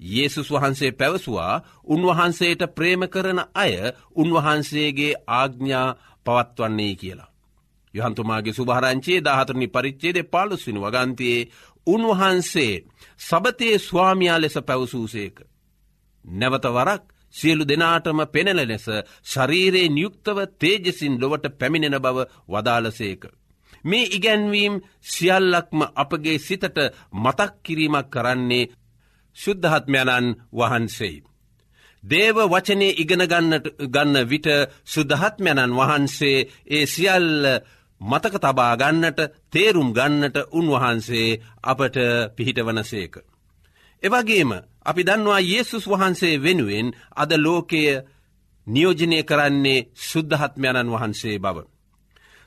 Yesසුස් 0.00 0.48
වහන්සේ 0.50 0.92
පැවසවා 0.92 1.62
උන්වහන්සේට 1.86 2.62
ප්‍රේම 2.74 3.02
කරන 3.08 3.40
අය 3.54 3.74
උන්වහන්සේගේ 4.14 5.18
ආග්ඥා 5.32 5.88
පවත්වන්නේ 6.26 6.94
කියලා. 6.94 7.31
යහන්තුමාගේ 7.94 8.52
සුභාරංචයේ 8.52 9.20
දාහතරනි 9.20 9.68
පරිච්චේද 9.68 10.18
පාලුස්විනි 10.26 10.80
වගන්තයේ 10.80 11.48
උන්වහන්සේ 11.86 12.74
සබතයේ 13.20 13.78
ස්වාමයා 13.80 14.38
ලෙස 14.38 14.56
පැවසූසේක. 14.60 15.36
නැවත 16.24 16.64
වරක් 16.68 17.02
සියලු 17.34 17.64
දෙනාටම 17.64 18.20
පෙනෙල 18.28 18.60
ලෙස 18.62 18.86
ශරීරයේ 19.24 19.88
නියුක්තව 19.90 20.38
තේජසින් 20.56 21.14
ලොවට 21.20 21.44
පැමිණෙන 21.58 21.96
බව 21.96 22.18
වදාලසේක. 22.48 23.22
මේ 23.84 24.10
ඉගැන්වීම් 24.10 24.74
සියල්ලක්ම 25.04 25.80
අපගේ 25.94 26.38
සිතට 26.38 26.78
මතක් 27.14 27.52
කිරීමක් 27.62 28.08
කරන්නේ 28.10 28.70
ශුද්ධහත්මයණන් 29.36 30.26
වහන්සේයි. 30.52 31.24
දේව 32.04 32.36
වචනය 32.44 32.88
ඉගෙන 32.94 33.22
ගන්න 33.86 34.16
විට 34.24 34.48
සුදහත්මයණන් 34.84 35.72
වහන්සේ 35.72 36.38
ඒ 36.68 36.86
සියල්ල 36.86 37.46
මතක 38.02 38.34
තබා 38.36 38.76
ගන්නට 38.76 39.20
තේරුම් 39.50 39.90
ගන්නට 39.92 40.36
උන්වහන්සේ 40.50 41.40
අපට 41.62 41.96
පිහිටවනසේක. 42.36 43.14
එවගේම 44.02 44.50
අපි 44.84 45.02
දන්නවා 45.02 45.40
යේසුස් 45.42 45.84
වහන්සේ 45.86 46.34
වෙනුවෙන් 46.38 46.88
අද 47.12 47.30
ලෝකය 47.36 47.82
නියෝජනය 48.66 49.18
කරන්නේ 49.22 49.86
සුද්ධහත්මයණන් 50.02 50.90
වහන්සේ 50.90 51.38
බව. 51.38 51.58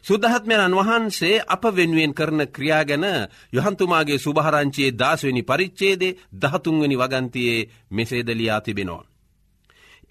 සුදහත්මයණන් 0.06 0.76
වහන්සේ 0.76 1.44
අප 1.48 1.64
වෙනුවෙන් 1.72 2.14
කරන 2.14 2.42
ක්‍රියා 2.48 2.84
ගැන 2.84 3.06
යොහන්තුමාගේ 3.54 4.20
සුභහරංචයේ 4.20 4.92
දාස්වනි 4.94 5.42
පරිච්චේදේ 5.44 6.18
දහතුන්වනි 6.34 6.96
වගන්තියේ 6.96 7.68
මෙසේදලියා 7.90 8.62
තිබෙනවා. 8.62 9.06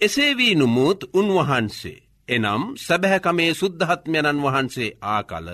එසේ 0.01 0.33
වී 0.37 0.55
නුමුත් 0.55 1.01
උන්වහන්සේ 1.13 2.04
එනම් 2.29 2.63
සැබැහැකමේ 2.79 3.51
සුද්ධහත්මයණන් 3.55 4.43
වහන්සේ 4.43 4.97
ආ 5.05 5.23
කල 5.25 5.49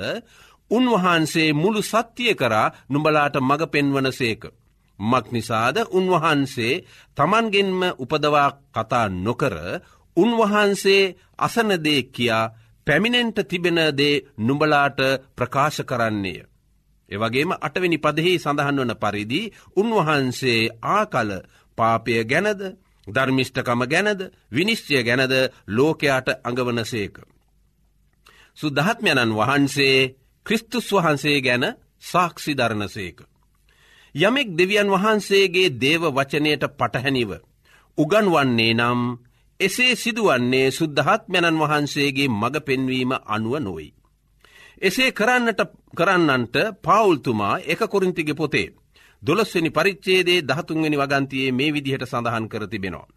උන්වහන්සේ 0.70 1.50
මුළු 1.54 1.83
සත්‍යය 1.85 2.35
කරා 2.35 2.72
නුඹලාට 2.88 3.37
මඟ 3.38 3.64
පෙන්වන 3.66 4.09
සේක. 4.12 4.42
මක් 4.98 5.26
නිසාද 5.28 5.76
උන්වහන්සේ 5.90 6.83
තමන්ගෙන්ම 7.16 7.80
උපදවා 7.98 8.50
කතා 8.74 9.06
නොකර 9.18 9.56
උන්වහන්සේ 10.16 11.02
අසනදේ 11.38 12.02
කියා 12.04 12.50
පැමිණෙන්ට 12.87 13.38
තිබෙන 13.44 13.80
දේ 13.92 14.22
නුඹලාට 14.38 14.98
ප්‍රකාශ 15.37 15.80
කරන්නේය. 15.83 16.40
එවගේම 17.09 17.50
අටවෙනි 17.59 17.98
පදෙහි 17.98 18.33
සඳහන් 18.37 18.78
වන 18.80 18.94
පරිදි 18.96 19.42
උන්වහන්සේ 19.76 20.70
ආකල 20.88 21.30
පාපය 21.78 22.12
ගැනද 22.24 22.62
ධර්මිෂ්ඨකම 23.06 23.82
ගැනද 23.86 24.20
විනිශ්චය 24.50 25.02
ගැනද 25.02 25.34
ලෝකයාට 25.68 26.28
අඟවනසේක. 26.40 27.14
සුදහත්මයණන් 28.58 29.36
වහන්සේ 29.36 29.98
ක්‍රිස්තුස් 30.46 30.88
වහන්සේ 30.92 31.38
ගැන 31.40 31.64
සාක්ෂි 32.02 32.52
දරණසේක. 32.54 33.18
යමෙක් 34.14 34.48
දෙවියන් 34.52 34.88
වහන්සේගේ 34.88 35.74
දේව 35.76 36.02
වචනයට 36.08 36.64
පටහැනිව. 36.70 37.30
උගන්වන්නේ 37.98 38.74
නම් 38.74 39.00
එසේ 39.60 39.94
සිදුවන්නේ 39.94 40.70
සුද්ධහත්මැණන් 40.70 41.60
වහන්සේගේ 41.60 42.28
මඟ 42.30 42.60
පෙන්වීම 42.60 43.12
අනුව 43.26 43.54
නොයි. 43.58 43.88
එසේ 44.82 45.10
කරන්නට 45.12 45.60
කරන්නන්ට 45.96 46.56
පවුල්තුමා 46.82 47.60
එක 47.62 47.80
කොරින්තිගේ 47.86 48.34
පොතේ. 48.34 48.68
දොළස්වනි 49.22 49.70
පරිච්චේදේ 49.70 50.40
දහතුන්වනි 50.42 50.96
වගන්තියේ 50.96 51.52
මේ 51.52 51.70
විදිහට 51.70 52.04
සඳහන් 52.04 52.46
කර 52.48 52.64
තිබෙනවා. 52.66 53.09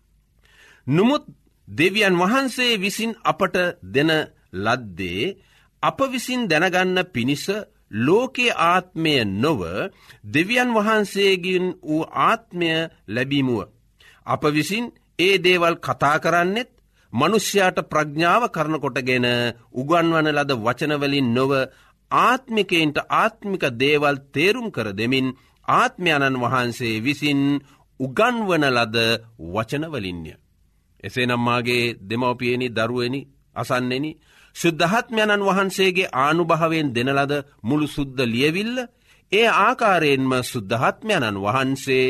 නොමුත් 0.87 1.23
දෙවියන් 1.67 2.15
වහන්සේ 2.15 2.73
විසින් 2.77 3.11
අපට 3.23 3.55
දෙන 3.85 4.11
ලද්දේ 4.55 5.35
අප 5.83 5.99
විසින් 6.07 6.41
දැනගන්න 6.45 6.99
පිණිස 7.05 7.45
ලෝකයේ 7.97 8.57
ආත්මය 8.65 9.15
නොව 9.35 9.61
දෙවියන් 10.25 10.69
වහන්සේගින් 10.71 11.65
වූ 11.81 12.03
ආත්මය 12.21 12.69
ලැබීමුව. 13.07 13.69
අප 14.25 14.43
විසින් 14.49 14.85
ඒ 15.19 15.35
දේවල් 15.37 15.75
කතා 15.77 16.17
කරන්නෙත් 16.19 16.69
මනුෂ්‍යයාට 17.13 17.79
ප්‍රඥාව 17.85 18.43
කරනකොටගෙන 18.49 19.27
උගන්වන 19.73 20.27
ලද 20.29 20.51
වචනවලින් 20.57 21.27
නොව 21.31 21.51
ආත්මිකයින්ට 22.11 22.97
ආත්මික 23.13 23.63
දේවල් 23.75 24.15
තේරුම් 24.33 24.67
කර 24.71 24.87
දෙමින් 24.91 25.27
ආත්මයණන් 25.67 26.39
වහන්සේ 26.39 26.95
විසින් 26.99 27.41
උගන්වන 27.99 28.63
ලද 28.67 28.97
වචනවලින්ය. 29.53 30.33
එසේ 31.03 31.25
නම්මාගේ 31.25 31.95
දෙමවපියනි 32.01 32.67
දරුවනි 32.69 33.21
අසන්නෙනි 33.55 34.11
ශුද්ධහත්මයණන් 34.55 35.45
වහන්සේගේ 35.45 36.13
ආනුභාවෙන් 36.15 36.89
දෙනලද 36.95 37.33
මුළු 37.61 37.87
සුද්ද 37.87 38.17
ලියවිල්ල 38.25 38.77
ඒ 39.31 39.47
ආකාරයෙන්ම 39.59 40.31
සුද්ධහත්මයණන් 40.43 41.37
වහන්සේ 41.37 42.07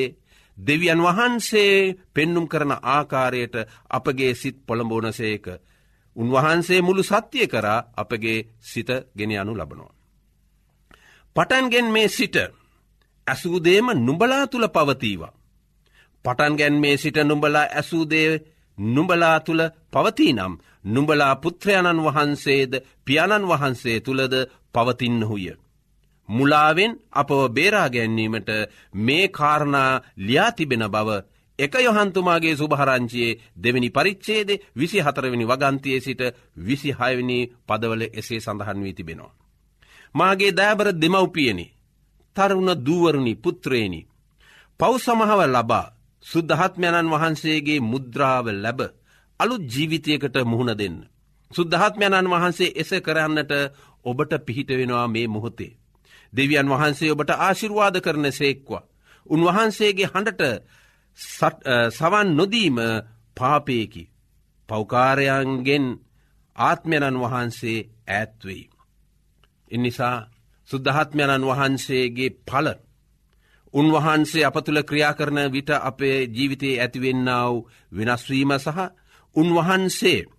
දෙවියන් 0.58 1.02
වහන්සේ 1.02 1.96
පෙන්නුම් 2.14 2.46
කරන 2.48 2.74
ආකාරයට 2.88 3.56
අපගේ 3.90 4.34
සිත් 4.34 4.58
පොළඹෝනසේක. 4.68 5.46
උන්වහන්සේ 6.16 6.82
මුළු 6.82 7.04
සත්‍යය 7.04 7.48
කරා 7.48 7.80
අපගේ 7.98 8.40
සිත 8.62 8.90
ගෙන 9.18 9.32
යනු 9.34 9.54
ලබනවා. 9.54 9.94
පටන්ගෙන් 11.36 11.88
මේ 11.88 12.08
සිට 12.10 12.36
ඇසූදේම 13.28 13.88
නුඹලා 13.98 14.48
තුළ 14.48 14.68
පවතීවා. 14.70 15.34
පටන් 16.26 16.56
ගැන්මේ 16.56 16.96
සිට 16.98 17.18
නුඹලා 17.24 17.68
ඇසූදේ 17.72 18.30
නුඹලා 18.78 19.40
තුළ 19.40 19.62
පවතිනම් 19.92 20.54
නුඹලා 20.86 21.36
පුත්‍රයණන් 21.38 22.04
වහන්සේද 22.04 22.74
පියාණන් 23.06 23.50
වහන්සේ 23.50 24.00
තුළද 24.00 24.34
පවතින්නහුය. 24.74 25.46
මුලාවෙන් 26.30 26.94
අපව 27.12 27.40
බේරා 27.50 27.90
ගැන්වීමට 27.90 28.50
මේ 28.96 29.28
කාරණා 29.30 30.02
ලියාතිබෙන 30.18 30.86
බව 30.88 31.10
එක 31.60 31.74
යොහන්තුමාගේ 31.78 32.56
සුභහරංචියයේ 32.56 33.40
දෙවැනි 33.56 33.90
පරිච්චේද 33.90 34.50
විසි 34.74 35.00
හතරවෙනි 35.00 35.46
වගන්තියේ 35.46 36.00
සිට 36.00 36.22
විසි 36.58 36.92
හයවනි 36.92 37.38
පදවල 37.68 38.04
එසේ 38.12 38.40
සඳහන් 38.40 38.84
වී 38.84 38.94
තිබෙනවා. 38.94 39.36
මාගේ 40.16 40.52
දෑබර 40.52 40.88
දෙමව්පියනි 40.94 41.66
තරුණ 42.36 42.72
දූවරුණි 42.78 43.34
පුත්‍රේණි. 43.36 44.02
පව් 44.80 44.94
සමහව 44.98 45.42
ලබා 45.48 45.94
සුද්ධහත්මයණන් 46.26 47.12
වහන්සේගේ 47.12 47.80
මුද්‍රාව 47.84 48.46
ලැබ 48.56 48.80
අලුත් 49.40 49.64
ජීවිතයකට 49.68 50.36
මුහුණ 50.44 50.74
දෙන්න. 50.74 50.98
සුද්ධහත්මයණන් 51.52 52.28
වහන්සේ 52.28 52.76
එස 52.76 52.92
කරන්නට 53.00 53.52
ඔබට 54.06 54.34
පිහිට 54.46 54.70
වෙනවා 54.70 55.08
මේ 55.08 55.28
මොහොතේ. 55.28 55.78
දෙවියන් 56.34 56.70
වහන්සේ 56.70 57.12
ඔබට 57.12 57.30
ආශිර්වාද 57.38 57.96
කරන 58.02 58.32
සේක්වා. 58.32 58.88
උන්වහන්සේගේ 59.26 60.08
හඬට 60.08 60.44
සවන් 61.92 62.30
නොදීම 62.36 62.78
පාපයකි. 63.38 64.04
පෞකාරයන්ගෙන් 64.70 65.86
ආත්මයණන් 66.56 67.20
වහන්සේ 67.20 67.80
ඇත්වෙයි. 68.10 68.70
එනිසා 69.72 70.18
සුද්ධහත්මයණන් 70.74 71.46
වහන්සේගේ 71.46 72.32
පල 72.44 72.68
උන්වහන්සේ 73.74 74.46
අප 74.46 74.58
තුළ 74.60 74.80
ක්‍රියා 74.84 75.14
කරන 75.14 75.40
විට 75.50 75.70
අපේ 75.82 76.18
ජීවිතයේ 76.28 76.80
ඇතිවෙන්නාව 76.80 77.54
වෙනස්වීම 77.92 78.52
සහ 78.58 78.80
උන්වහන්සේගේ 79.36 80.30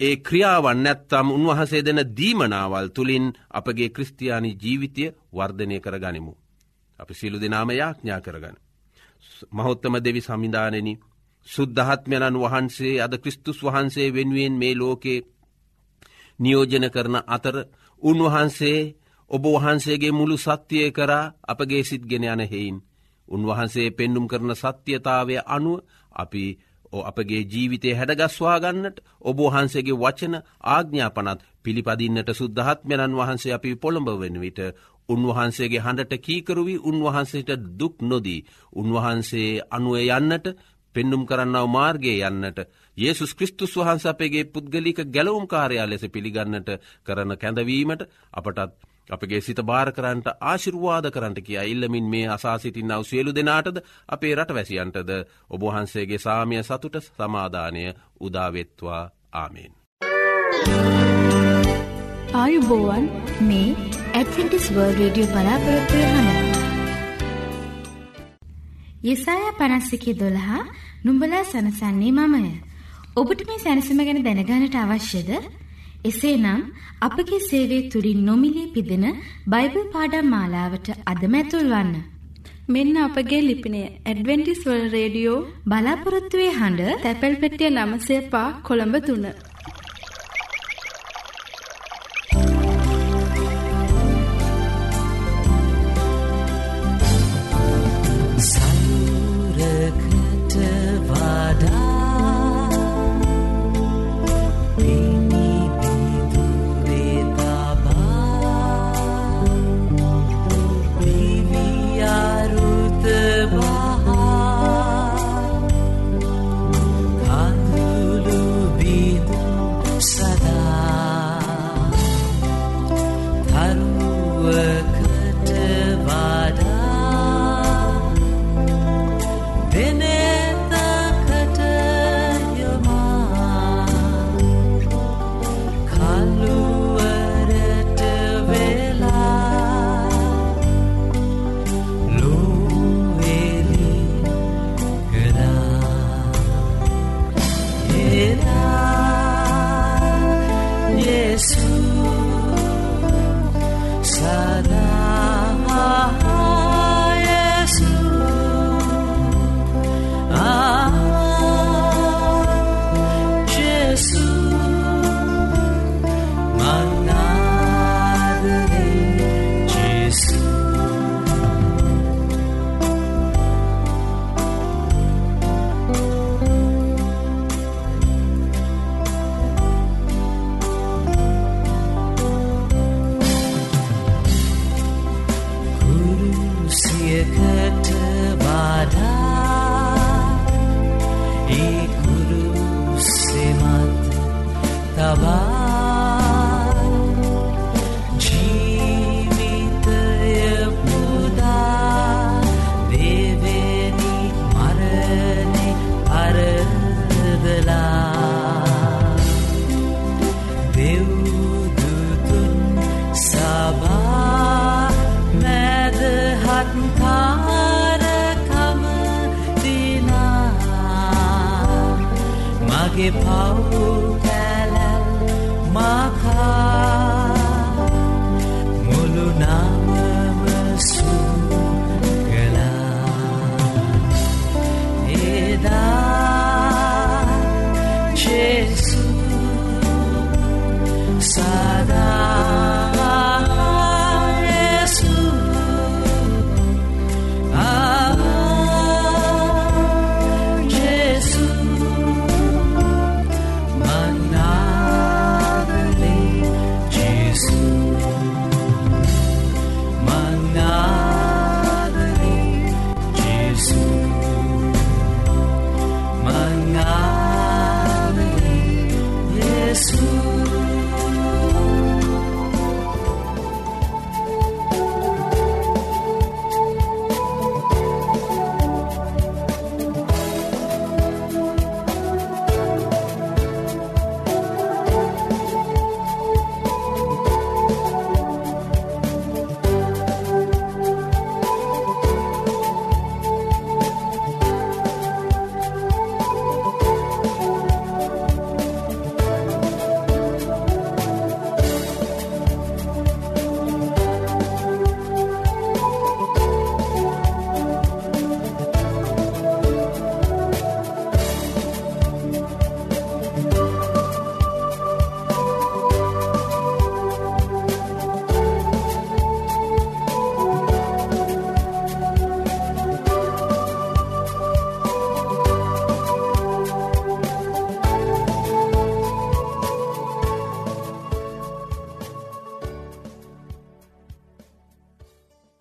ඒ 0.00 0.16
ක්‍රියාවන් 0.18 0.78
නැත්තම් 0.82 1.26
උන්වහසේ 1.30 1.82
දෙන 1.82 2.00
දීමනාවල් 2.16 2.88
තුළින් 2.88 3.26
අපගේ 3.50 3.88
ක්‍රස්තියානි 3.88 4.50
ජීවිතය 4.56 5.04
වර්ධනය 5.32 5.76
කර 5.80 5.96
ගනිමු. 6.00 6.32
අපි 6.98 7.14
සිලු 7.14 7.38
දෙනාම 7.40 7.70
යාඥා 7.72 8.20
කරගන. 8.20 8.56
මහොත්තම 9.52 9.94
දෙවි 9.98 10.20
සමිධානනි 10.20 10.94
සුද්ධහත්මයණන් 11.48 12.40
වහන්සේ 12.40 13.00
අද 13.00 13.14
ක්‍රිස්තුස් 13.18 13.58
වහන්සේ 13.62 14.08
වෙනුවෙන් 14.10 14.54
මේ 14.54 14.74
ලෝකේ 14.74 15.24
නියෝජන 16.38 16.86
කරන 16.90 17.16
අතර 17.26 17.56
උන්වහන්සේ 18.04 18.80
ඔබ 19.30 19.44
වහන්සේගේ 19.46 20.12
මුළු 20.12 20.36
සත්‍යය 20.38 20.90
කරා 20.90 21.32
අපගේ 21.44 21.82
සිත් 21.82 22.02
ගෙන 22.02 22.24
යන 22.24 22.42
හෙයින්. 22.42 22.76
උන්වහන්සේ 23.28 23.88
පෙන්නුම් 23.90 24.26
කරන 24.26 24.52
සත්‍යතාවය 24.54 25.36
අනුව 25.46 25.84
අපි 26.12 26.44
අපගේ 26.92 27.42
ජීවිතය 27.44 27.90
හැඩගස්වා 27.92 28.58
ගන්නට 28.60 28.96
ඔබ 29.22 29.38
වහන්සේගේ 29.44 29.96
වචන 29.96 30.34
ආග්ඥාපනත් 30.68 31.40
පිළිපදින්නට 31.64 32.30
සුද්ධහත්මයණන් 32.32 33.16
වහන්සේ 33.16 33.54
අපි 33.54 33.70
පොළඹ 33.76 34.08
වෙන 34.14 34.36
විට 34.40 34.60
උන්වහන්සේගේ 35.08 35.80
හඬට 35.80 36.14
කීකරුවී 36.20 36.82
උන්වහන්සේට 36.82 37.50
දුක් 37.78 37.96
නොදී 38.02 38.44
උන්වහන්සේ 38.74 39.50
අනුව 39.70 39.96
යන්නට 39.98 40.46
පෙන්නුම් 40.94 41.22
කරන්නව 41.24 41.66
මාර්ගය 41.68 42.14
යන්නට 42.22 42.58
ඒසු 42.96 43.26
ක්‍රිස්තුස් 43.32 43.76
වහන්ස 43.76 44.06
අපගේ 44.06 44.44
පුද්ගලික 44.46 44.98
ගැලවුම් 45.08 45.46
කාරයා 45.48 45.86
ලෙස 45.86 46.04
පිළිගන්නට 46.08 46.70
කරන 47.04 47.36
කැඳවීමට 47.36 48.02
අපටත් 48.32 48.60
අපගේ 49.10 49.40
සිත 49.40 49.60
භාර 49.62 49.92
කරන්ට 49.92 50.28
ආශිර්වාද 50.42 51.06
කරට 51.10 51.38
කිය 51.42 51.60
ඉල්ලමින් 51.64 52.06
මේ 52.06 52.28
අසාසිටින් 52.28 52.88
නව 52.88 53.02
සියලු 53.04 53.32
දෙනාටද 53.32 53.82
අපේ 54.08 54.34
රට 54.34 54.50
වැසියන්ටද 54.52 55.10
ඔබහන්සේගේ 55.50 56.18
සාමය 56.18 56.62
සතුට 56.62 56.96
සමාධානය 57.08 57.84
උදාවෙත්වා 58.20 59.02
ආමෙන්. 59.34 59.72
ආයුබෝවන් 62.34 63.06
මේ 63.42 63.68
ඇත්ටිස් 64.14 64.66
වර්ල් 64.70 64.94
රඩියෝ 65.00 65.32
බලාපොරොත්වය 65.32 66.02
හන. 66.04 66.28
යෙසාය 69.04 69.50
පනස්සිකි 69.58 70.12
දොළහා 70.14 70.62
නුඹලා 71.04 71.44
සනසන්නේ 71.44 72.12
මමය. 72.12 72.73
ඔබට 73.16 73.42
මේ 73.48 73.58
සැනසීම 73.58 74.00
ගැන 74.06 74.24
දැනගන්නට 74.24 74.76
අවශ්‍යද? 74.76 75.28
එසේනම් 76.04 76.62
අපගේ 77.00 77.38
සේවය 77.40 77.78
තුලින් 77.88 78.24
නොමිලේ 78.28 78.72
පිදෙන 78.74 79.04
බයිබල් 79.46 79.84
පාඩම් 79.92 80.26
මාලාවට 80.26 80.90
අදම 81.06 81.36
ඇතුල්වන්න. 81.40 81.94
මෙන්න 82.68 83.00
අපගේ 83.06 83.40
ලිපිනය 83.48 83.82
ඇඩ්වෙන්ටිස් 83.84 84.66
වර්ල්ඩ් 84.66 84.96
රේඩියෝ 84.98 85.38
බලාපොරොත්තු 85.66 86.42
වේ 86.42 86.52
හඬ 86.58 87.02
තැපැල් 87.02 87.40
පෙට්ටිය 87.42 87.70
9 87.72 88.22
පා 88.32 88.48
කොළඹ 88.68 88.96
3 89.08 89.53